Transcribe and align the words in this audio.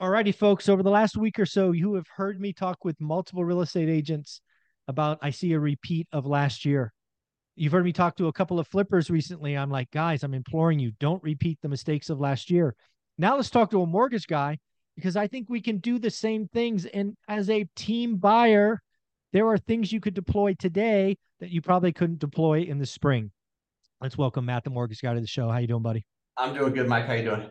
Alrighty, 0.00 0.34
folks. 0.34 0.70
Over 0.70 0.82
the 0.82 0.90
last 0.90 1.18
week 1.18 1.38
or 1.38 1.44
so, 1.44 1.72
you 1.72 1.92
have 1.92 2.06
heard 2.16 2.40
me 2.40 2.54
talk 2.54 2.86
with 2.86 2.98
multiple 3.02 3.44
real 3.44 3.60
estate 3.60 3.90
agents 3.90 4.40
about 4.88 5.18
I 5.20 5.28
see 5.28 5.52
a 5.52 5.60
repeat 5.60 6.08
of 6.10 6.24
last 6.24 6.64
year. 6.64 6.94
You've 7.54 7.72
heard 7.72 7.84
me 7.84 7.92
talk 7.92 8.16
to 8.16 8.28
a 8.28 8.32
couple 8.32 8.58
of 8.58 8.66
flippers 8.66 9.10
recently. 9.10 9.58
I'm 9.58 9.70
like, 9.70 9.90
guys, 9.90 10.22
I'm 10.22 10.32
imploring 10.32 10.78
you, 10.78 10.92
don't 11.00 11.22
repeat 11.22 11.58
the 11.60 11.68
mistakes 11.68 12.08
of 12.08 12.18
last 12.18 12.50
year. 12.50 12.74
Now 13.18 13.36
let's 13.36 13.50
talk 13.50 13.70
to 13.72 13.82
a 13.82 13.86
mortgage 13.86 14.26
guy 14.26 14.56
because 14.96 15.16
I 15.16 15.26
think 15.26 15.50
we 15.50 15.60
can 15.60 15.76
do 15.76 15.98
the 15.98 16.08
same 16.08 16.48
things. 16.48 16.86
And 16.86 17.14
as 17.28 17.50
a 17.50 17.66
team 17.76 18.16
buyer, 18.16 18.80
there 19.34 19.48
are 19.48 19.58
things 19.58 19.92
you 19.92 20.00
could 20.00 20.14
deploy 20.14 20.54
today 20.58 21.18
that 21.40 21.50
you 21.50 21.60
probably 21.60 21.92
couldn't 21.92 22.20
deploy 22.20 22.62
in 22.62 22.78
the 22.78 22.86
spring. 22.86 23.32
Let's 24.00 24.16
welcome 24.16 24.46
Matt, 24.46 24.64
the 24.64 24.70
mortgage 24.70 25.02
guy, 25.02 25.12
to 25.12 25.20
the 25.20 25.26
show. 25.26 25.50
How 25.50 25.58
you 25.58 25.66
doing, 25.66 25.82
buddy? 25.82 26.06
I'm 26.38 26.54
doing 26.54 26.72
good, 26.72 26.88
Mike. 26.88 27.04
How 27.04 27.12
you 27.12 27.24
doing? 27.24 27.50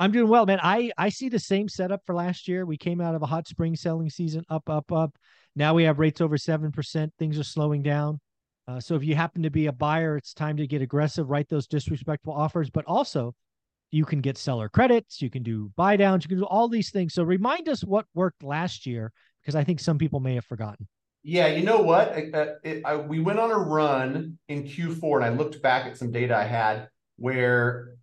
I'm 0.00 0.12
doing 0.12 0.28
well, 0.28 0.46
man. 0.46 0.60
I 0.62 0.90
I 0.96 1.10
see 1.10 1.28
the 1.28 1.38
same 1.38 1.68
setup 1.68 2.00
for 2.06 2.14
last 2.14 2.48
year. 2.48 2.64
We 2.64 2.78
came 2.78 3.02
out 3.02 3.14
of 3.14 3.22
a 3.22 3.26
hot 3.26 3.46
spring 3.46 3.76
selling 3.76 4.08
season, 4.08 4.44
up, 4.48 4.68
up, 4.70 4.90
up. 4.90 5.14
Now 5.54 5.74
we 5.74 5.84
have 5.84 5.98
rates 5.98 6.22
over 6.22 6.38
seven 6.38 6.72
percent. 6.72 7.12
Things 7.18 7.38
are 7.38 7.44
slowing 7.44 7.82
down. 7.82 8.18
Uh, 8.66 8.80
so 8.80 8.94
if 8.94 9.04
you 9.04 9.14
happen 9.14 9.42
to 9.42 9.50
be 9.50 9.66
a 9.66 9.72
buyer, 9.72 10.16
it's 10.16 10.32
time 10.32 10.56
to 10.56 10.66
get 10.66 10.80
aggressive, 10.80 11.28
write 11.28 11.48
those 11.50 11.66
disrespectful 11.66 12.32
offers, 12.32 12.70
but 12.70 12.84
also 12.86 13.34
you 13.90 14.06
can 14.06 14.20
get 14.20 14.38
seller 14.38 14.68
credits, 14.68 15.20
you 15.20 15.28
can 15.28 15.42
do 15.42 15.70
buy 15.76 15.96
downs, 15.96 16.24
you 16.24 16.28
can 16.28 16.38
do 16.38 16.44
all 16.44 16.68
these 16.68 16.90
things. 16.90 17.12
So 17.12 17.22
remind 17.22 17.68
us 17.68 17.84
what 17.84 18.06
worked 18.14 18.42
last 18.42 18.86
year 18.86 19.12
because 19.42 19.54
I 19.54 19.64
think 19.64 19.80
some 19.80 19.98
people 19.98 20.20
may 20.20 20.34
have 20.34 20.46
forgotten. 20.46 20.88
Yeah, 21.22 21.48
you 21.48 21.62
know 21.62 21.82
what? 21.82 22.12
I, 22.12 22.46
it, 22.64 22.82
I, 22.86 22.96
we 22.96 23.20
went 23.20 23.38
on 23.38 23.50
a 23.50 23.58
run 23.58 24.38
in 24.48 24.62
Q4, 24.64 25.16
and 25.16 25.24
I 25.24 25.28
looked 25.28 25.60
back 25.60 25.84
at 25.84 25.98
some 25.98 26.10
data 26.10 26.34
I 26.34 26.44
had 26.44 26.88
where 27.16 27.96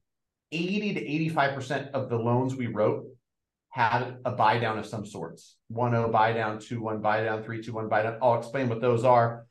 80 0.51 0.93
to 0.95 1.33
85% 1.33 1.91
of 1.91 2.09
the 2.09 2.17
loans 2.17 2.55
we 2.55 2.67
wrote 2.67 3.05
had 3.69 4.17
a 4.25 4.31
buy 4.31 4.57
down 4.57 4.79
of 4.79 4.85
some 4.85 5.05
sorts 5.05 5.55
1 5.69 5.91
0 5.91 6.09
buy 6.11 6.33
down, 6.33 6.59
2 6.59 6.81
1 6.81 7.01
buy 7.01 7.23
down, 7.23 7.43
3 7.43 7.61
2 7.61 7.73
1 7.73 7.89
buy 7.89 8.03
down. 8.03 8.17
I'll 8.21 8.39
explain 8.39 8.69
what 8.69 8.81
those 8.81 9.03
are. 9.03 9.45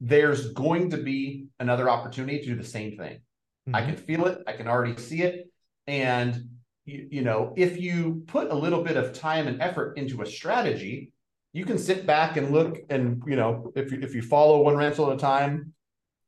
There's 0.00 0.52
going 0.52 0.90
to 0.90 0.98
be 0.98 1.46
another 1.60 1.88
opportunity 1.88 2.40
to 2.40 2.44
do 2.44 2.56
the 2.56 2.64
same 2.64 2.96
thing. 2.96 3.20
Mm-hmm. 3.68 3.76
I 3.76 3.82
can 3.82 3.96
feel 3.96 4.26
it, 4.26 4.42
I 4.46 4.52
can 4.52 4.68
already 4.68 5.00
see 5.00 5.22
it. 5.22 5.48
And, 5.86 6.48
you, 6.84 7.08
you 7.10 7.22
know, 7.22 7.54
if 7.56 7.80
you 7.80 8.22
put 8.26 8.50
a 8.50 8.54
little 8.54 8.82
bit 8.82 8.96
of 8.96 9.12
time 9.12 9.46
and 9.46 9.62
effort 9.62 9.96
into 9.96 10.22
a 10.22 10.26
strategy, 10.26 11.12
you 11.52 11.64
can 11.64 11.78
sit 11.78 12.06
back 12.06 12.36
and 12.36 12.50
look 12.50 12.78
and, 12.90 13.22
you 13.26 13.36
know, 13.36 13.72
if 13.76 13.92
you, 13.92 14.00
if 14.02 14.14
you 14.14 14.22
follow 14.22 14.62
one 14.62 14.76
rental 14.76 15.10
at 15.10 15.16
a 15.16 15.18
time, 15.18 15.72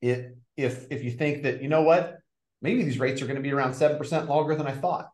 it, 0.00 0.36
if, 0.56 0.86
if 0.90 1.02
you 1.02 1.10
think 1.10 1.42
that, 1.42 1.62
you 1.62 1.68
know 1.68 1.82
what, 1.82 2.18
maybe 2.64 2.82
these 2.82 2.98
rates 2.98 3.20
are 3.20 3.26
going 3.26 3.36
to 3.36 3.42
be 3.42 3.52
around 3.52 3.72
7% 3.72 4.26
longer 4.26 4.56
than 4.56 4.66
I 4.66 4.72
thought, 4.72 5.10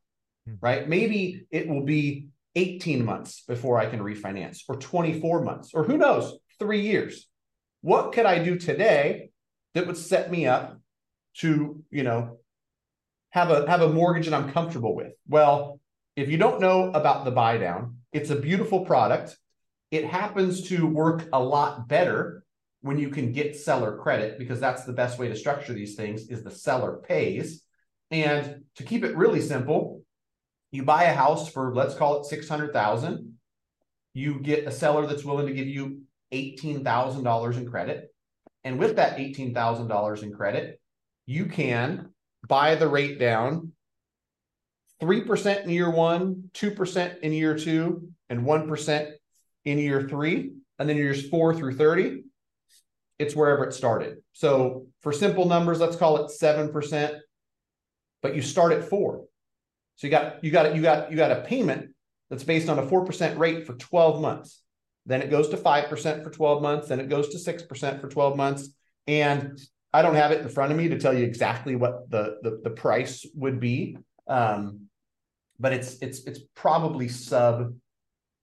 hmm. 0.47 0.55
right? 0.63 0.89
Maybe 0.89 1.47
it 1.51 1.69
will 1.69 1.85
be 1.85 2.29
18 2.55 3.05
months 3.05 3.43
before 3.47 3.79
I 3.79 3.87
can 3.87 4.01
refinance 4.01 4.61
or 4.69 4.77
24 4.77 5.43
months 5.43 5.75
or 5.75 5.85
who 5.85 5.99
knows, 5.99 6.39
three 6.59 6.83
years. 6.83 7.27
What 7.83 8.13
could 8.13 8.27
I 8.27 8.43
do 8.43 8.57
today 8.57 9.31
that 9.75 9.87
would 9.87 9.97
set 9.97 10.31
me 10.31 10.47
up 10.47 10.79
to, 11.39 11.83
you 11.91 12.03
know, 12.05 12.39
have 13.31 13.51
a 13.51 13.69
have 13.69 13.83
a 13.83 13.89
mortgage 13.89 14.27
that 14.27 14.35
I'm 14.35 14.53
comfortable 14.53 14.95
with? 14.95 15.13
Well, 15.29 15.81
if 16.17 16.29
you 16.29 16.37
don't 16.37 16.61
know 16.61 16.91
about 16.93 17.25
the 17.25 17.31
buy 17.31 17.59
down, 17.59 17.99
it's 18.13 18.31
a 18.31 18.37
beautiful 18.37 18.85
product. 18.85 19.37
It 19.91 20.05
happens 20.05 20.69
to 20.69 20.87
work 20.87 21.29
a 21.33 21.41
lot 21.41 21.89
better 21.89 22.45
when 22.83 22.99
you 22.99 23.11
can 23.11 23.33
get 23.33 23.57
seller 23.57 23.97
credit 23.97 24.39
because 24.39 24.61
that's 24.61 24.85
the 24.85 24.93
best 24.93 25.19
way 25.19 25.29
to 25.29 25.37
structure 25.37 25.73
these 25.73 25.95
things 25.95 26.29
is 26.29 26.43
the 26.43 26.51
seller 26.51 27.01
pays. 27.07 27.63
And 28.11 28.65
to 28.77 28.83
keep 28.83 29.05
it 29.05 29.17
really 29.17 29.41
simple 29.41 30.03
you 30.73 30.85
buy 30.85 31.05
a 31.05 31.15
house 31.15 31.51
for 31.51 31.75
let's 31.75 31.95
call 31.95 32.21
it 32.21 32.27
600000 32.27 33.37
you 34.15 34.41
get 34.41 34.67
a 34.67 34.71
seller 34.71 35.07
that's 35.07 35.25
willing 35.25 35.47
to 35.47 35.53
give 35.53 35.69
you 35.69 36.03
$18000 36.33 37.57
in 37.57 37.71
credit. 37.71 38.13
And 38.65 38.79
with 38.79 38.97
that 38.97 39.19
$18000 39.19 40.23
in 40.23 40.33
credit 40.33 40.81
you 41.27 41.47
can 41.47 42.11
buy 42.49 42.75
the 42.75 42.89
rate 42.89 43.19
down 43.19 43.73
3% 45.03 45.65
in 45.65 45.71
year 45.71 45.91
one 45.91 46.51
2% 46.55 47.19
in 47.21 47.33
year 47.33 47.57
two 47.57 48.09
and 48.29 48.41
1% 48.41 49.13
in 49.65 49.79
year 49.79 50.09
three 50.09 50.53
and 50.79 50.89
then 50.89 50.97
years 50.97 51.29
four 51.29 51.55
through 51.55 51.77
30 51.77 52.25
it's 53.21 53.37
wherever 53.37 53.65
it 53.65 53.75
started. 53.75 54.19
So 54.33 54.87
for 55.03 55.13
simple 55.13 55.45
numbers, 55.45 55.79
let's 55.79 55.97
call 55.97 56.25
it 56.25 56.31
7%, 56.31 57.19
but 58.23 58.35
you 58.35 58.43
start 58.43 58.73
at 58.73 58.85
four. 58.85 59.27
So 59.97 60.07
you 60.07 60.11
got 60.11 60.43
you 60.43 60.51
got 60.51 60.75
you 60.75 60.81
got 60.81 61.11
you 61.11 61.17
got 61.17 61.31
a 61.31 61.43
payment 61.43 61.91
that's 62.31 62.45
based 62.45 62.71
on 62.71 62.79
a 62.79 62.83
4% 62.83 63.39
rate 63.39 63.67
for 63.67 63.75
12 63.75 64.23
months. 64.23 64.63
Then 65.05 65.21
it 65.21 65.31
goes 65.31 65.51
to 65.51 65.57
5% 65.57 66.25
for 66.25 66.31
12 66.31 66.63
months, 66.63 66.89
then 66.89 67.01
it 67.01 67.09
goes 67.09 67.29
to 67.31 67.53
6% 67.53 68.01
for 68.01 68.09
12 68.09 68.37
months. 68.37 68.69
And 69.07 69.61
I 69.93 70.03
don't 70.03 70.15
have 70.15 70.31
it 70.31 70.41
in 70.41 70.49
front 70.49 70.73
of 70.73 70.79
me 70.79 70.89
to 70.89 70.99
tell 70.99 71.17
you 71.17 71.25
exactly 71.25 71.77
what 71.77 72.11
the 72.11 72.39
the, 72.43 72.61
the 72.65 72.71
price 72.71 73.27
would 73.35 73.61
be. 73.61 73.99
Um, 74.27 74.89
but 75.59 75.75
it's 75.75 75.99
it's 76.01 76.25
it's 76.25 76.41
probably 76.55 77.09
sub 77.09 77.75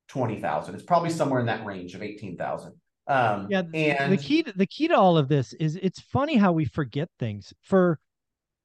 20,000. 0.10 0.76
It's 0.76 0.84
probably 0.84 1.10
somewhere 1.10 1.40
in 1.40 1.48
that 1.48 1.66
range 1.66 1.96
of 1.96 2.04
18,000. 2.04 2.74
Um, 3.08 3.48
yeah, 3.50 3.64
and 3.74 4.12
the 4.12 4.18
key 4.18 4.44
to, 4.44 4.52
the 4.52 4.66
key 4.66 4.90
to 4.90 4.98
all 4.98 5.18
of 5.18 5.30
this 5.30 5.54
is 5.54 5.78
it's 5.82 6.00
funny 6.00 6.36
how 6.36 6.52
we 6.52 6.66
forget 6.66 7.10
things 7.20 7.54
for 7.62 8.00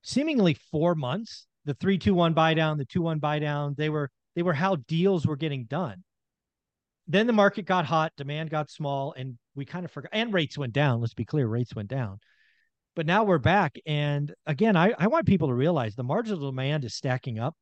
seemingly 0.03 0.55
four 0.55 0.95
months. 0.95 1.47
The 1.65 1.75
three 1.75 1.97
two 1.97 2.15
one 2.15 2.33
buy 2.33 2.55
down, 2.55 2.79
the 2.79 2.85
two 2.85 3.03
one 3.03 3.21
buy 3.21 3.39
down, 3.39 3.75
they 3.79 3.89
were 3.89 4.11
they 4.35 4.43
were 4.43 4.53
how 4.53 4.77
deals 4.89 5.27
were 5.27 5.37
getting 5.37 5.65
done. 5.65 6.03
Then 7.07 7.29
the 7.29 7.33
market 7.33 7.67
got 7.67 7.87
hot, 7.87 8.13
demand 8.17 8.51
got 8.51 8.71
small, 8.71 9.13
and 9.17 9.39
we 9.55 9.65
kind 9.65 9.85
of 9.85 9.93
forgot. 9.93 10.11
And 10.13 10.33
rates 10.33 10.59
went 10.59 10.73
down. 10.73 11.01
Let's 11.01 11.15
be 11.15 11.25
clear, 11.25 11.47
rates 11.47 11.75
went 11.75 11.89
down. 11.89 12.19
But 12.97 13.07
now 13.07 13.25
we're 13.25 13.39
back, 13.39 13.79
and 13.87 14.35
again, 14.45 14.77
I, 14.77 14.93
I 14.99 15.07
want 15.07 15.27
people 15.27 15.49
to 15.49 15.55
realize 15.55 15.95
the 15.95 16.03
marginal 16.03 16.51
demand 16.51 16.85
is 16.85 16.95
stacking 16.95 17.39
up. 17.39 17.55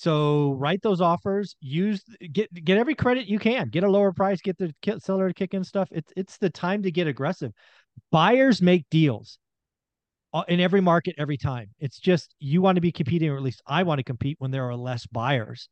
So 0.00 0.54
write 0.54 0.80
those 0.80 1.02
offers. 1.02 1.56
Use 1.60 2.02
get 2.32 2.48
get 2.64 2.78
every 2.78 2.94
credit 2.94 3.26
you 3.26 3.38
can. 3.38 3.68
Get 3.68 3.84
a 3.84 3.90
lower 3.90 4.12
price. 4.12 4.40
Get 4.40 4.56
the 4.56 4.72
seller 4.98 5.28
to 5.28 5.34
kick 5.34 5.52
in 5.52 5.62
stuff. 5.62 5.90
It's 5.92 6.10
it's 6.16 6.38
the 6.38 6.48
time 6.48 6.84
to 6.84 6.90
get 6.90 7.06
aggressive. 7.06 7.52
Buyers 8.10 8.62
make 8.62 8.86
deals 8.90 9.38
uh, 10.32 10.44
in 10.48 10.58
every 10.58 10.80
market 10.80 11.16
every 11.18 11.36
time. 11.36 11.68
It's 11.80 11.98
just 11.98 12.34
you 12.38 12.62
want 12.62 12.76
to 12.76 12.80
be 12.80 12.92
competing, 12.92 13.28
or 13.28 13.36
at 13.36 13.42
least 13.42 13.60
I 13.66 13.82
want 13.82 13.98
to 13.98 14.02
compete 14.02 14.36
when 14.38 14.50
there 14.50 14.66
are 14.70 14.74
less 14.74 15.06
buyers. 15.06 15.68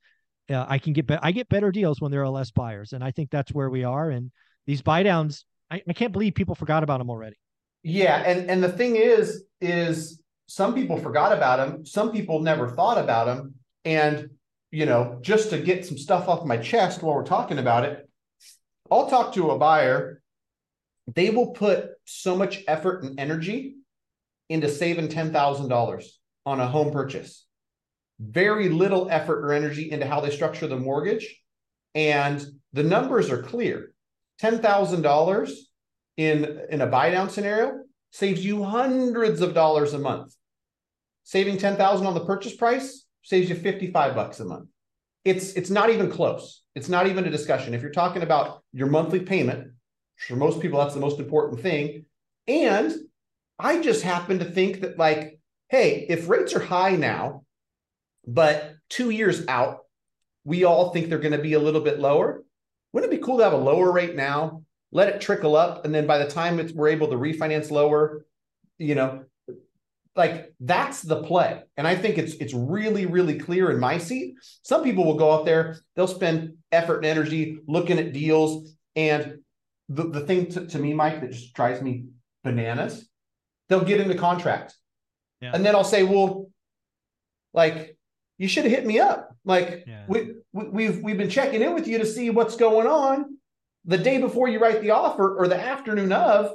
Uh, 0.50 0.66
I 0.68 0.76
can 0.76 0.92
get 0.92 1.06
be- 1.06 1.18
I 1.22 1.32
get 1.32 1.48
better 1.48 1.72
deals 1.72 1.98
when 2.02 2.10
there 2.10 2.22
are 2.22 2.28
less 2.28 2.50
buyers, 2.50 2.92
and 2.92 3.02
I 3.02 3.12
think 3.12 3.30
that's 3.30 3.54
where 3.54 3.70
we 3.70 3.84
are. 3.84 4.10
And 4.10 4.30
these 4.66 4.82
buy 4.82 5.04
downs, 5.04 5.46
I, 5.70 5.80
I 5.88 5.94
can't 5.94 6.12
believe 6.12 6.34
people 6.34 6.54
forgot 6.54 6.82
about 6.82 6.98
them 6.98 7.08
already. 7.08 7.36
Yeah, 7.82 8.22
and 8.26 8.50
and 8.50 8.62
the 8.62 8.72
thing 8.72 8.96
is, 8.96 9.44
is 9.62 10.20
some 10.48 10.74
people 10.74 10.98
forgot 10.98 11.32
about 11.32 11.66
them. 11.66 11.86
Some 11.86 12.12
people 12.12 12.40
never 12.40 12.68
thought 12.68 12.98
about 12.98 13.24
them 13.24 13.54
and, 13.88 14.28
you 14.70 14.84
know, 14.84 15.18
just 15.22 15.48
to 15.48 15.58
get 15.58 15.86
some 15.86 15.96
stuff 15.96 16.28
off 16.28 16.44
my 16.44 16.58
chest 16.58 17.02
while 17.02 17.14
we're 17.14 17.24
talking 17.24 17.58
about 17.58 17.84
it, 17.86 18.06
I'll 18.90 19.08
talk 19.08 19.32
to 19.32 19.50
a 19.50 19.58
buyer. 19.58 20.20
They 21.14 21.30
will 21.30 21.52
put 21.52 21.92
so 22.04 22.36
much 22.36 22.64
effort 22.68 23.02
and 23.02 23.18
energy 23.18 23.76
into 24.50 24.68
saving 24.68 25.08
$10,000 25.08 26.04
on 26.44 26.60
a 26.60 26.68
home 26.68 26.92
purchase. 26.92 27.46
Very 28.20 28.68
little 28.68 29.08
effort 29.10 29.42
or 29.42 29.54
energy 29.54 29.90
into 29.90 30.06
how 30.06 30.20
they 30.20 30.30
structure 30.30 30.66
the 30.66 30.76
mortgage. 30.76 31.40
And 31.94 32.44
the 32.74 32.82
numbers 32.82 33.30
are 33.30 33.42
clear. 33.42 33.94
$10,000 34.42 35.50
in, 36.18 36.60
in 36.68 36.82
a 36.82 36.86
buy 36.86 37.08
down 37.08 37.30
scenario 37.30 37.84
saves 38.12 38.44
you 38.44 38.64
hundreds 38.64 39.40
of 39.40 39.54
dollars 39.54 39.94
a 39.94 39.98
month. 39.98 40.34
Saving 41.24 41.56
10,000 41.56 42.06
on 42.06 42.12
the 42.12 42.26
purchase 42.26 42.54
price 42.54 43.06
saves 43.28 43.50
you 43.50 43.54
55 43.54 44.14
bucks 44.14 44.40
a 44.40 44.44
month. 44.44 44.68
It's 45.24 45.52
it's 45.52 45.68
not 45.68 45.90
even 45.90 46.10
close. 46.10 46.62
It's 46.74 46.88
not 46.88 47.06
even 47.06 47.26
a 47.26 47.30
discussion. 47.30 47.74
If 47.74 47.82
you're 47.82 47.90
talking 47.90 48.22
about 48.22 48.62
your 48.72 48.86
monthly 48.86 49.20
payment, 49.20 49.72
for 50.16 50.36
most 50.36 50.60
people 50.60 50.78
that's 50.78 50.94
the 50.94 51.00
most 51.00 51.18
important 51.18 51.60
thing. 51.60 52.06
And 52.46 52.94
I 53.58 53.82
just 53.82 54.02
happen 54.02 54.38
to 54.38 54.44
think 54.46 54.80
that 54.80 54.98
like, 54.98 55.38
hey, 55.68 56.06
if 56.08 56.28
rates 56.28 56.54
are 56.54 56.60
high 56.60 56.96
now, 56.96 57.44
but 58.26 58.76
2 58.88 59.10
years 59.10 59.46
out, 59.48 59.80
we 60.44 60.64
all 60.64 60.90
think 60.90 61.08
they're 61.08 61.18
going 61.18 61.32
to 61.32 61.48
be 61.50 61.52
a 61.52 61.60
little 61.60 61.82
bit 61.82 62.00
lower. 62.00 62.42
Wouldn't 62.92 63.12
it 63.12 63.16
be 63.16 63.22
cool 63.22 63.38
to 63.38 63.44
have 63.44 63.52
a 63.52 63.56
lower 63.56 63.92
rate 63.92 64.16
now, 64.16 64.62
let 64.92 65.10
it 65.10 65.20
trickle 65.20 65.56
up, 65.56 65.84
and 65.84 65.94
then 65.94 66.06
by 66.06 66.16
the 66.16 66.30
time 66.30 66.56
we're 66.74 66.88
able 66.88 67.08
to 67.08 67.16
refinance 67.16 67.70
lower, 67.70 68.24
you 68.78 68.94
know, 68.94 69.24
like 70.18 70.52
that's 70.58 71.00
the 71.00 71.22
play. 71.22 71.62
And 71.76 71.86
I 71.86 71.94
think 71.94 72.18
it's 72.18 72.34
it's 72.34 72.52
really, 72.52 73.06
really 73.06 73.38
clear 73.38 73.70
in 73.70 73.78
my 73.78 73.98
seat. 73.98 74.34
Some 74.62 74.82
people 74.82 75.04
will 75.04 75.14
go 75.14 75.30
out 75.32 75.46
there, 75.46 75.78
they'll 75.94 76.08
spend 76.08 76.54
effort 76.72 76.96
and 76.98 77.06
energy 77.06 77.60
looking 77.68 78.00
at 78.00 78.12
deals. 78.12 78.74
And 78.96 79.38
the, 79.88 80.08
the 80.08 80.20
thing 80.20 80.50
to, 80.50 80.66
to 80.66 80.78
me, 80.78 80.92
Mike, 80.92 81.20
that 81.20 81.30
just 81.30 81.54
drives 81.54 81.80
me 81.80 82.06
bananas, 82.42 83.08
they'll 83.68 83.84
get 83.84 84.00
into 84.00 84.16
contract. 84.16 84.74
Yeah. 85.40 85.52
And 85.54 85.64
then 85.64 85.76
I'll 85.76 85.84
say, 85.84 86.02
well, 86.02 86.50
like 87.54 87.96
you 88.38 88.48
should 88.48 88.64
have 88.64 88.72
hit 88.72 88.84
me 88.84 88.98
up. 88.98 89.36
Like 89.44 89.84
yeah. 89.86 90.04
we, 90.08 90.32
we 90.52 90.64
we've 90.68 91.00
we've 91.00 91.18
been 91.18 91.30
checking 91.30 91.62
in 91.62 91.74
with 91.74 91.86
you 91.86 91.98
to 91.98 92.06
see 92.06 92.30
what's 92.30 92.56
going 92.56 92.88
on. 92.88 93.36
The 93.84 93.98
day 93.98 94.18
before 94.18 94.48
you 94.48 94.58
write 94.58 94.82
the 94.82 94.90
offer 94.90 95.36
or 95.38 95.46
the 95.46 95.58
afternoon 95.58 96.12
of, 96.12 96.54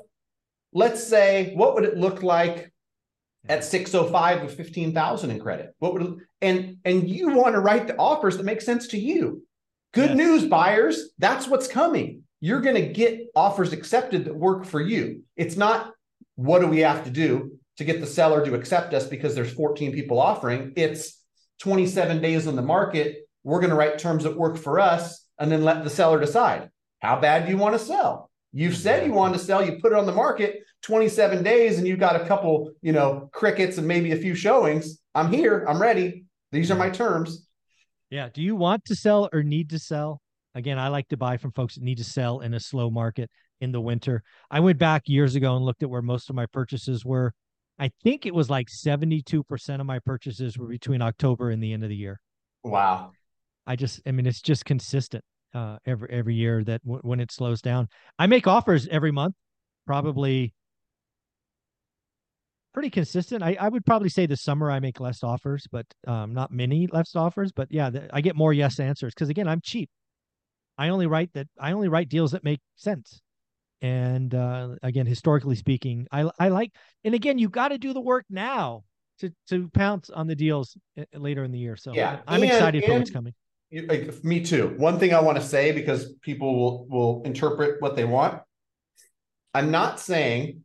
let's 0.74 1.02
say, 1.02 1.54
what 1.56 1.76
would 1.76 1.86
it 1.86 1.98
look 1.98 2.24
like 2.24 2.73
at 3.48 3.64
605 3.64 4.44
with 4.44 4.56
15,000 4.56 5.32
in 5.32 5.40
credit? 5.40 5.76
What 5.80 5.94
would 5.94 6.20
and 6.42 6.78
and 6.86 7.10
you 7.10 7.30
want 7.30 7.56
to 7.56 7.62
write 7.62 7.88
the 7.88 7.98
offers 7.98 8.38
that 8.38 8.44
make 8.44 8.62
sense 8.62 8.88
to 8.88 9.00
you. 9.00 9.44
Good 9.94 10.12
yes. 10.12 10.18
news, 10.18 10.46
buyers. 10.48 11.10
That's 11.20 11.48
what's 11.48 11.68
coming. 11.68 12.24
You're 12.40 12.62
going 12.62 12.76
to 12.76 12.94
get 12.94 13.28
offers 13.36 13.74
accepted 13.74 14.26
that 14.26 14.36
work 14.36 14.66
for 14.66 14.82
you. 14.82 15.24
It's 15.36 15.56
not 15.56 15.94
what 16.36 16.60
do 16.60 16.68
we 16.68 16.80
have 16.80 17.04
to 17.06 17.10
do 17.10 17.60
to 17.78 17.84
get 17.84 18.02
the 18.02 18.08
seller 18.08 18.46
to 18.46 18.56
accept 18.56 18.94
us 18.94 19.06
because 19.06 19.36
there's 19.36 19.54
14 19.54 19.94
people 19.94 20.20
offering. 20.20 20.74
It's 20.76 21.20
27 21.60 22.22
days 22.22 22.48
on 22.48 22.56
the 22.56 22.62
market. 22.62 23.28
We're 23.44 23.60
going 23.60 23.70
to 23.70 23.76
write 23.76 23.98
terms 23.98 24.24
that 24.24 24.38
work 24.38 24.58
for 24.58 24.80
us 24.80 25.26
and 25.40 25.52
then 25.52 25.64
let 25.64 25.84
the 25.84 25.90
seller 25.90 26.20
decide 26.20 26.70
how 27.02 27.20
bad 27.20 27.46
do 27.46 27.52
you 27.52 27.58
want 27.58 27.78
to 27.78 27.86
sell. 27.86 28.32
You've 28.54 28.78
said 28.78 29.04
you 29.04 29.10
mm-hmm. 29.10 29.18
want 29.18 29.34
to 29.34 29.40
sell, 29.40 29.64
you 29.64 29.80
put 29.82 29.92
it 29.92 29.98
on 29.98 30.06
the 30.06 30.14
market 30.14 30.64
27 30.84 31.44
days 31.44 31.78
and 31.78 31.88
you've 31.88 32.00
got 32.00 32.16
a 32.16 32.26
couple, 32.26 32.72
you 32.82 32.92
know, 32.92 33.30
crickets 33.34 33.78
and 33.78 33.88
maybe 33.88 34.12
a 34.12 34.18
few 34.18 34.36
showings. 34.36 35.00
I'm 35.16 35.32
here, 35.32 35.66
I'm 35.68 35.82
ready. 35.82 36.26
These 36.52 36.70
are 36.70 36.76
my 36.76 36.90
terms. 36.90 37.48
Yeah. 38.10 38.30
Do 38.32 38.44
you 38.44 38.56
want 38.56 38.86
to 38.86 38.96
sell 38.96 39.28
or 39.34 39.42
need 39.42 39.72
to 39.72 39.80
sell? 39.80 40.22
Again, 40.54 40.78
I 40.78 40.90
like 40.90 41.08
to 41.08 41.18
buy 41.18 41.38
from 41.38 41.52
folks 41.52 41.76
that 41.76 41.84
need 41.84 41.98
to 41.98 42.04
sell 42.04 42.42
in 42.42 42.54
a 42.54 42.60
slow 42.60 42.92
market 42.92 43.32
in 43.60 43.72
the 43.72 43.82
winter. 43.82 44.22
I 44.52 44.60
went 44.60 44.78
back 44.78 45.04
years 45.08 45.34
ago 45.36 45.56
and 45.56 45.66
looked 45.66 45.82
at 45.82 45.90
where 45.90 46.04
most 46.04 46.30
of 46.30 46.36
my 46.36 46.46
purchases 46.46 47.04
were. 47.04 47.34
I 47.80 47.90
think 48.04 48.28
it 48.28 48.36
was 48.36 48.52
like 48.52 48.68
72% 48.68 49.80
of 49.80 49.86
my 49.86 49.98
purchases 50.00 50.58
were 50.58 50.68
between 50.68 51.02
October 51.02 51.50
and 51.50 51.64
the 51.64 51.74
end 51.74 51.84
of 51.84 51.90
the 51.90 51.96
year. 51.96 52.20
Wow. 52.64 53.14
I 53.66 53.76
just, 53.76 54.02
I 54.06 54.12
mean, 54.12 54.28
it's 54.28 54.42
just 54.42 54.64
consistent 54.64 55.24
uh, 55.54 55.78
every 55.86 56.10
every 56.12 56.36
year 56.36 56.64
that 56.64 56.84
w- 56.84 57.02
when 57.04 57.20
it 57.20 57.32
slows 57.32 57.62
down, 57.62 57.88
I 58.20 58.28
make 58.28 58.48
offers 58.48 58.88
every 58.88 59.12
month, 59.12 59.36
probably 59.88 60.54
pretty 62.74 62.90
consistent. 62.90 63.44
I, 63.44 63.56
I 63.60 63.70
would 63.70 63.86
probably 63.86 64.10
say 64.10 64.26
the 64.26 64.38
summer 64.38 64.72
I 64.72 64.80
make 64.80 65.00
less 65.00 65.24
offers, 65.24 65.68
but 65.72 65.86
um, 66.08 66.34
not 66.34 66.52
many 66.52 66.88
less 66.88 67.16
offers. 67.16 67.52
But 67.52 67.68
yeah, 67.72 67.90
I 68.12 68.22
get 68.22 68.36
more 68.36 68.54
yes 68.54 68.80
answers 68.80 69.14
because 69.14 69.30
again, 69.30 69.48
I'm 69.48 69.62
cheap. 69.62 69.90
I 70.78 70.90
only 70.90 71.08
write 71.08 71.32
that 71.34 71.48
I 71.60 71.72
only 71.72 71.88
write 71.88 72.10
deals 72.10 72.32
that 72.32 72.44
make 72.44 72.60
sense. 72.76 73.22
And 73.82 74.34
uh, 74.34 74.76
again, 74.82 75.06
historically 75.06 75.56
speaking, 75.56 76.08
I 76.12 76.30
I 76.40 76.50
like. 76.50 76.72
And 77.04 77.14
again, 77.14 77.38
you 77.38 77.50
got 77.50 77.70
to 77.70 77.78
do 77.78 77.94
the 77.94 78.02
work 78.02 78.26
now 78.30 78.84
to 79.20 79.32
to 79.50 79.70
pounce 79.70 80.10
on 80.10 80.28
the 80.28 80.36
deals 80.36 80.76
uh, 80.98 81.04
later 81.14 81.44
in 81.44 81.52
the 81.52 81.60
year. 81.60 81.76
So 81.76 81.94
yeah, 81.94 82.22
I'm 82.28 82.42
and, 82.42 82.52
excited 82.52 82.84
and, 82.84 82.92
for 82.92 83.00
what's 83.00 83.12
coming. 83.12 83.34
Like, 83.72 84.24
me 84.24 84.44
too. 84.44 84.76
One 84.78 85.00
thing 85.00 85.16
I 85.16 85.20
want 85.20 85.38
to 85.38 85.44
say 85.44 85.72
because 85.72 86.14
people 86.22 86.56
will 86.56 86.88
will 86.88 87.22
interpret 87.24 87.82
what 87.82 87.96
they 87.96 88.06
want. 88.06 88.42
I'm 89.54 89.70
not 89.70 90.00
saying 90.00 90.64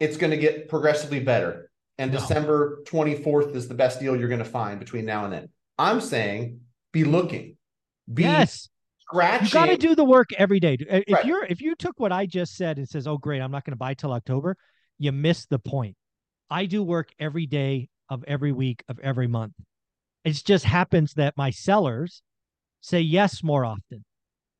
it's 0.00 0.16
going 0.16 0.30
to 0.30 0.36
get 0.36 0.68
progressively 0.68 1.20
better. 1.20 1.70
And 1.98 2.12
no. 2.12 2.18
December 2.18 2.82
24th 2.86 3.54
is 3.54 3.68
the 3.68 3.74
best 3.74 4.00
deal 4.00 4.16
you're 4.16 4.28
going 4.28 4.38
to 4.38 4.44
find 4.44 4.78
between 4.78 5.04
now 5.04 5.24
and 5.24 5.32
then. 5.32 5.48
I'm 5.78 6.00
saying 6.00 6.60
be 6.92 7.04
looking. 7.04 7.56
Be 8.12 8.22
yes. 8.22 8.68
Scratching. 9.00 9.46
You 9.46 9.52
got 9.52 9.66
to 9.66 9.76
do 9.76 9.94
the 9.94 10.04
work 10.04 10.28
every 10.36 10.60
day. 10.60 10.76
If 10.80 11.12
right. 11.12 11.24
you're 11.24 11.44
if 11.44 11.62
you 11.62 11.74
took 11.74 11.98
what 11.98 12.12
I 12.12 12.26
just 12.26 12.56
said 12.56 12.76
and 12.76 12.86
says, 12.86 13.06
"Oh 13.06 13.16
great, 13.16 13.40
I'm 13.40 13.50
not 13.50 13.64
going 13.64 13.72
to 13.72 13.78
buy 13.78 13.94
till 13.94 14.12
October," 14.12 14.56
you 14.98 15.12
miss 15.12 15.46
the 15.46 15.58
point. 15.58 15.96
I 16.50 16.66
do 16.66 16.82
work 16.82 17.10
every 17.18 17.46
day 17.46 17.88
of 18.10 18.22
every 18.26 18.52
week 18.52 18.84
of 18.88 18.98
every 18.98 19.26
month. 19.26 19.54
It 20.24 20.42
just 20.44 20.64
happens 20.64 21.14
that 21.14 21.38
my 21.38 21.50
sellers 21.50 22.22
say 22.82 23.00
yes 23.00 23.42
more 23.42 23.64
often 23.64 24.04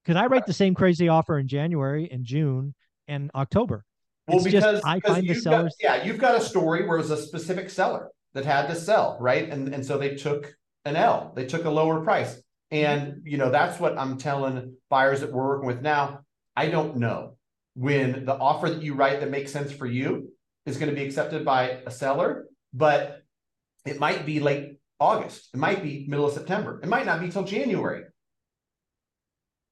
because 0.02 0.16
I 0.16 0.26
write 0.26 0.46
the 0.46 0.52
same 0.54 0.74
crazy 0.74 1.08
offer 1.08 1.38
in 1.38 1.48
January 1.48 2.08
and 2.10 2.24
June 2.24 2.74
and 3.06 3.30
October. 3.34 3.84
Well, 4.28 4.38
it's 4.38 4.44
because 4.44 4.82
I 4.84 5.00
find 5.00 5.26
the 5.26 5.34
sellers. 5.34 5.74
Got, 5.82 5.98
yeah, 5.98 6.04
you've 6.04 6.18
got 6.18 6.34
a 6.36 6.40
story 6.40 6.86
where 6.86 6.98
it 6.98 7.00
was 7.00 7.10
a 7.10 7.16
specific 7.16 7.70
seller 7.70 8.10
that 8.34 8.44
had 8.44 8.66
to 8.66 8.74
sell, 8.74 9.16
right? 9.20 9.48
And 9.48 9.74
and 9.74 9.84
so 9.84 9.98
they 9.98 10.14
took 10.14 10.54
an 10.84 10.96
L. 10.96 11.32
They 11.34 11.46
took 11.46 11.64
a 11.64 11.70
lower 11.70 12.00
price. 12.00 12.40
And 12.70 13.22
you 13.24 13.38
know, 13.38 13.50
that's 13.50 13.80
what 13.80 13.98
I'm 13.98 14.18
telling 14.18 14.74
buyers 14.90 15.20
that 15.20 15.32
we're 15.32 15.48
working 15.48 15.66
with 15.66 15.80
now. 15.80 16.20
I 16.54 16.68
don't 16.68 16.96
know 16.96 17.36
when 17.74 18.24
the 18.24 18.36
offer 18.36 18.68
that 18.68 18.82
you 18.82 18.94
write 18.94 19.20
that 19.20 19.30
makes 19.30 19.52
sense 19.52 19.72
for 19.72 19.86
you 19.86 20.32
is 20.66 20.76
going 20.76 20.90
to 20.90 20.94
be 20.94 21.04
accepted 21.04 21.44
by 21.44 21.80
a 21.86 21.90
seller, 21.90 22.46
but 22.74 23.22
it 23.86 23.98
might 23.98 24.26
be 24.26 24.40
late 24.40 24.78
August. 25.00 25.48
It 25.54 25.58
might 25.58 25.82
be 25.82 26.04
middle 26.08 26.26
of 26.26 26.34
September. 26.34 26.80
It 26.82 26.88
might 26.88 27.06
not 27.06 27.20
be 27.20 27.30
till 27.30 27.44
January. 27.44 28.02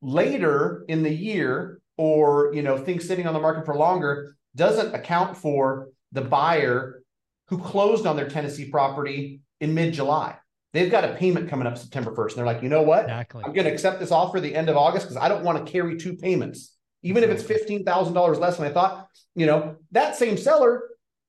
Later 0.01 0.85
in 0.89 1.03
the 1.03 1.13
year, 1.13 1.81
or 1.99 2.53
you 2.55 2.63
know, 2.63 2.79
things 2.79 3.07
sitting 3.07 3.27
on 3.27 3.35
the 3.35 3.41
market 3.41 3.67
for 3.67 3.75
longer, 3.75 4.37
doesn't 4.57 4.95
account 4.95 5.37
for 5.37 5.89
the 6.13 6.23
buyer 6.23 7.03
who 7.49 7.59
closed 7.59 8.07
on 8.07 8.17
their 8.17 8.29
Tennessee 8.29 8.71
property 8.71 9.41
in 9.61 9.75
mid 9.75 9.95
July. 9.95 10.37
They've 10.73 10.91
got 10.91 11.05
a 11.05 11.15
payment 11.15 11.49
coming 11.49 11.67
up 11.67 11.79
September 11.79 12.13
1st. 12.13 12.29
And 12.31 12.39
they're 12.39 12.47
like, 12.47 12.63
you 12.63 12.69
know 12.69 12.83
what? 12.83 13.05
Exactly. 13.05 13.45
I'm 13.45 13.53
going 13.53 13.67
to 13.67 13.73
accept 13.73 14.01
this 14.01 14.11
offer 14.11 14.41
the 14.41 14.55
end 14.55 14.69
of 14.69 14.77
August 14.77 15.07
because 15.07 15.17
I 15.17 15.29
don't 15.29 15.45
want 15.45 15.65
to 15.65 15.71
carry 15.71 15.97
two 15.97 16.17
payments. 16.17 16.77
Even 17.03 17.23
exactly. 17.23 17.55
if 17.55 17.63
it's 17.63 17.71
$15,000 17.71 18.39
less 18.39 18.57
than 18.59 18.67
I 18.67 18.73
thought, 18.73 19.09
you 19.35 19.47
know, 19.47 19.77
that 19.93 20.17
same 20.17 20.37
seller 20.37 20.83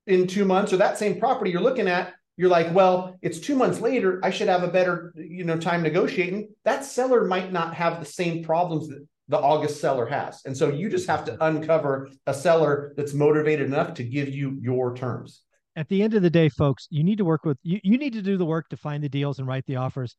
in 0.06 0.28
two 0.28 0.44
months 0.44 0.74
or 0.74 0.78
that 0.78 0.98
same 0.98 1.20
property 1.20 1.52
you're 1.52 1.62
looking 1.62 1.88
at, 1.88 2.14
you're 2.36 2.50
like, 2.50 2.74
well, 2.74 3.18
it's 3.22 3.40
two 3.40 3.56
months 3.56 3.80
later. 3.80 4.20
I 4.24 4.30
should 4.32 4.48
have 4.48 4.64
a 4.64 4.68
better, 4.68 5.14
you 5.16 5.44
know, 5.44 5.58
time 5.58 5.82
negotiating. 5.82 6.50
That 6.66 6.84
seller 6.86 7.26
might 7.26 7.52
not 7.52 7.74
have 7.76 8.00
the 8.00 8.06
same 8.06 8.44
problems 8.44 8.90
that 8.90 9.06
the 9.28 9.38
August 9.38 9.82
seller 9.82 10.06
has. 10.06 10.42
And 10.46 10.56
so 10.56 10.70
you 10.70 10.90
just 10.90 11.08
have 11.08 11.26
to 11.26 11.46
uncover 11.46 12.10
a 12.26 12.34
seller 12.34 12.94
that's 12.96 13.14
motivated 13.14 13.68
enough 13.68 13.94
to 13.96 14.04
give 14.04 14.30
you 14.30 14.58
your 14.62 14.96
terms. 14.96 15.44
At 15.76 15.90
the 15.90 16.02
end 16.02 16.14
of 16.14 16.24
the 16.24 16.30
day, 16.30 16.50
folks, 16.50 16.88
you 16.90 17.04
need 17.04 17.20
to 17.20 17.26
work 17.26 17.46
with 17.46 17.58
you, 17.62 17.80
you 17.84 17.98
need 17.98 18.14
to 18.14 18.22
do 18.22 18.38
the 18.38 18.46
work 18.46 18.70
to 18.70 18.78
find 18.78 19.04
the 19.04 19.10
deals 19.10 19.40
and 19.40 19.48
write 19.48 19.66
the 19.68 19.76
offers. 19.76 20.16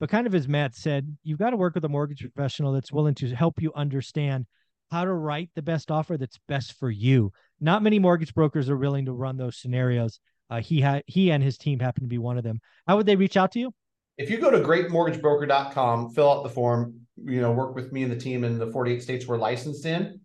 But 0.00 0.08
kind 0.08 0.26
of 0.26 0.34
as 0.34 0.48
Matt 0.48 0.74
said, 0.74 1.16
you've 1.22 1.38
got 1.38 1.50
to 1.50 1.56
work 1.56 1.74
with 1.74 1.84
a 1.84 1.88
mortgage 1.88 2.20
professional 2.20 2.72
that's 2.72 2.92
willing 2.92 3.14
to 3.16 3.34
help 3.34 3.60
you 3.60 3.72
understand 3.74 4.46
how 4.90 5.04
to 5.04 5.12
write 5.12 5.50
the 5.54 5.62
best 5.62 5.90
offer 5.90 6.16
that's 6.16 6.38
best 6.48 6.78
for 6.78 6.90
you. 6.90 7.32
Not 7.60 7.82
many 7.82 7.98
mortgage 7.98 8.34
brokers 8.34 8.68
are 8.68 8.76
willing 8.76 9.06
to 9.06 9.12
run 9.12 9.36
those 9.36 9.58
scenarios. 9.58 10.18
Uh, 10.50 10.60
he 10.60 10.80
had 10.80 11.02
he 11.06 11.30
and 11.30 11.42
his 11.42 11.56
team 11.56 11.78
happen 11.78 12.02
to 12.02 12.08
be 12.08 12.18
one 12.18 12.36
of 12.36 12.44
them. 12.44 12.60
How 12.86 12.96
would 12.96 13.06
they 13.06 13.16
reach 13.16 13.36
out 13.36 13.52
to 13.52 13.58
you? 13.58 13.72
If 14.18 14.28
you 14.28 14.38
go 14.38 14.50
to 14.50 14.58
greatmortgagebroker.com, 14.58 16.10
fill 16.10 16.30
out 16.30 16.42
the 16.42 16.50
form, 16.50 17.01
you 17.16 17.40
know, 17.40 17.52
work 17.52 17.74
with 17.74 17.92
me 17.92 18.02
and 18.02 18.12
the 18.12 18.16
team 18.16 18.44
in 18.44 18.58
the 18.58 18.70
48 18.70 19.02
states 19.02 19.26
we're 19.26 19.38
licensed 19.38 19.86
in, 19.86 20.20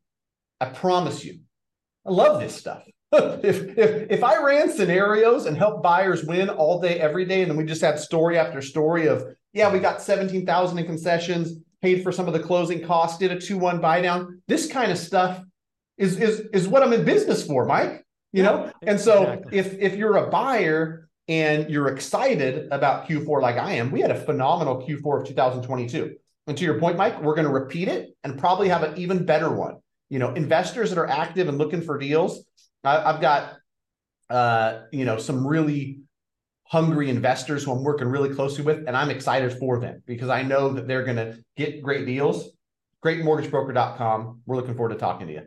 I 0.59 0.65
promise 0.65 1.23
you, 1.23 1.39
I 2.05 2.11
love 2.11 2.39
this 2.39 2.55
stuff. 2.55 2.83
if, 3.11 3.77
if 3.77 4.11
if 4.11 4.23
I 4.23 4.43
ran 4.43 4.69
scenarios 4.69 5.45
and 5.45 5.57
helped 5.57 5.83
buyers 5.83 6.23
win 6.23 6.49
all 6.49 6.81
day, 6.81 6.99
every 6.99 7.25
day, 7.25 7.41
and 7.41 7.51
then 7.51 7.57
we 7.57 7.63
just 7.63 7.81
had 7.81 7.99
story 7.99 8.37
after 8.37 8.61
story 8.61 9.07
of, 9.07 9.23
yeah, 9.53 9.71
we 9.71 9.79
got 9.79 10.01
17,000 10.01 10.77
in 10.77 10.85
concessions, 10.85 11.53
paid 11.81 12.03
for 12.03 12.11
some 12.11 12.27
of 12.27 12.33
the 12.33 12.39
closing 12.39 12.83
costs, 12.83 13.17
did 13.17 13.31
a 13.31 13.37
2-1 13.37 13.81
buy 13.81 14.01
down. 14.01 14.41
This 14.47 14.67
kind 14.67 14.91
of 14.91 14.97
stuff 14.97 15.41
is 15.97 16.19
is 16.19 16.41
is 16.53 16.67
what 16.67 16.83
I'm 16.83 16.93
in 16.93 17.05
business 17.05 17.45
for, 17.45 17.65
Mike. 17.65 18.05
You 18.33 18.43
yeah, 18.43 18.49
know? 18.49 18.71
And 18.83 18.99
so 18.99 19.23
exactly. 19.23 19.57
if 19.57 19.73
if 19.79 19.95
you're 19.95 20.17
a 20.17 20.29
buyer 20.29 21.09
and 21.27 21.69
you're 21.69 21.87
excited 21.87 22.67
about 22.71 23.07
Q4 23.07 23.41
like 23.41 23.57
I 23.57 23.73
am, 23.73 23.91
we 23.91 24.01
had 24.01 24.11
a 24.11 24.19
phenomenal 24.19 24.85
Q4 24.85 25.21
of 25.21 25.27
2022. 25.27 26.15
And 26.47 26.57
to 26.57 26.63
your 26.63 26.79
point, 26.79 26.97
Mike, 26.97 27.21
we're 27.21 27.35
going 27.35 27.47
to 27.47 27.53
repeat 27.53 27.89
it 27.89 28.15
and 28.23 28.39
probably 28.39 28.69
have 28.69 28.83
an 28.83 28.97
even 28.97 29.25
better 29.25 29.53
one. 29.53 29.75
You 30.09 30.19
know, 30.19 30.33
investors 30.33 30.89
that 30.89 30.97
are 30.97 31.07
active 31.07 31.49
and 31.49 31.57
looking 31.57 31.81
for 31.81 31.97
deals. 31.97 32.45
I, 32.83 33.11
have 33.11 33.21
got, 33.21 33.55
uh, 34.29 34.83
you 34.93 35.03
know, 35.03 35.17
some 35.17 35.45
really 35.45 36.01
hungry 36.63 37.09
investors 37.09 37.65
who 37.65 37.73
I'm 37.73 37.83
working 37.83 38.07
really 38.07 38.33
closely 38.33 38.63
with, 38.63 38.87
and 38.87 38.95
I'm 38.95 39.09
excited 39.09 39.57
for 39.59 39.79
them 39.79 40.03
because 40.05 40.29
I 40.29 40.43
know 40.43 40.73
that 40.73 40.87
they're 40.87 41.03
going 41.03 41.17
to 41.17 41.37
get 41.57 41.81
great 41.81 42.05
deals. 42.05 42.49
GreatMortgageBroker.com. 43.03 44.41
We're 44.45 44.55
looking 44.55 44.75
forward 44.75 44.93
to 44.93 44.99
talking 44.99 45.27
to 45.27 45.33
you. 45.33 45.41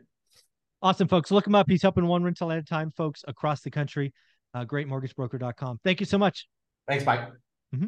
Awesome, 0.82 1.08
folks. 1.08 1.30
Look 1.30 1.46
him 1.46 1.54
up. 1.54 1.68
He's 1.68 1.82
helping 1.82 2.06
one 2.06 2.22
rental 2.22 2.52
at 2.52 2.58
a 2.58 2.62
time, 2.62 2.90
folks, 2.90 3.24
across 3.26 3.62
the 3.62 3.70
country. 3.70 4.12
Uh, 4.54 4.64
greatmortgagebroker.com. 4.64 5.80
Thank 5.84 6.00
you 6.00 6.06
so 6.06 6.18
much. 6.18 6.46
Thanks, 6.88 7.04
Mike. 7.04 7.28
Mm-hmm. 7.74 7.86